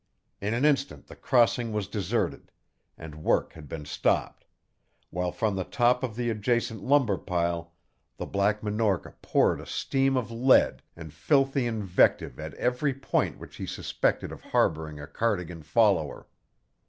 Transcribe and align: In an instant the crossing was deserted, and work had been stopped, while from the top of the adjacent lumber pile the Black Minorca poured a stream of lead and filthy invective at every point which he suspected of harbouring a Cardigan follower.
In 0.41 0.55
an 0.55 0.65
instant 0.65 1.05
the 1.05 1.15
crossing 1.15 1.71
was 1.71 1.87
deserted, 1.87 2.51
and 2.97 3.23
work 3.23 3.53
had 3.53 3.67
been 3.69 3.85
stopped, 3.85 4.45
while 5.11 5.31
from 5.31 5.55
the 5.55 5.63
top 5.63 6.01
of 6.01 6.15
the 6.15 6.31
adjacent 6.31 6.81
lumber 6.83 7.19
pile 7.19 7.75
the 8.17 8.25
Black 8.25 8.63
Minorca 8.63 9.11
poured 9.21 9.61
a 9.61 9.65
stream 9.67 10.17
of 10.17 10.31
lead 10.31 10.81
and 10.95 11.13
filthy 11.13 11.67
invective 11.67 12.39
at 12.39 12.55
every 12.55 12.95
point 12.95 13.37
which 13.37 13.57
he 13.57 13.67
suspected 13.67 14.31
of 14.31 14.41
harbouring 14.41 14.99
a 14.99 15.05
Cardigan 15.05 15.61
follower. 15.61 16.25